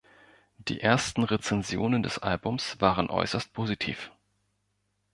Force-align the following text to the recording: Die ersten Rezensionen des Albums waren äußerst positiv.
Die 0.57 0.81
ersten 0.81 1.21
Rezensionen 1.23 2.01
des 2.01 2.17
Albums 2.17 2.77
waren 2.81 3.11
äußerst 3.11 3.53
positiv. 3.53 4.09